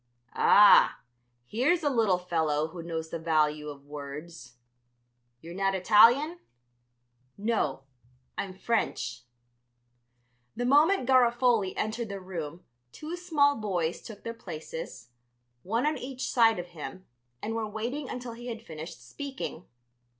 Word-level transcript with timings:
"Ah, 0.33 0.99
here's 1.45 1.83
a 1.83 1.89
little 1.91 2.17
fellow 2.17 2.69
who 2.69 2.81
knows 2.81 3.09
the 3.09 3.19
value 3.19 3.69
of 3.69 3.85
words. 3.85 4.55
You're 5.41 5.53
not 5.53 5.75
Italian?" 5.75 6.39
"No, 7.37 7.83
I'm 8.35 8.51
French." 8.55 9.21
The 10.55 10.65
moment 10.65 11.07
Garofoli 11.07 11.75
entered 11.77 12.09
the 12.09 12.19
room 12.19 12.63
two 12.91 13.15
small 13.15 13.55
boys 13.57 14.01
took 14.01 14.23
their 14.23 14.33
places, 14.33 15.09
one 15.61 15.85
on 15.85 15.99
each 15.99 16.31
side 16.31 16.57
of 16.57 16.69
him, 16.69 17.05
and 17.39 17.53
were 17.53 17.67
waiting 17.67 18.09
until 18.09 18.33
he 18.33 18.47
had 18.47 18.63
finished 18.65 19.07
speaking. 19.07 19.67